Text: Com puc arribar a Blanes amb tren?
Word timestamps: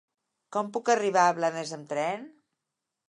Com 0.55 0.71
puc 0.77 0.89
arribar 0.93 1.25
a 1.27 1.35
Blanes 1.41 1.75
amb 1.77 1.89
tren? 1.93 2.29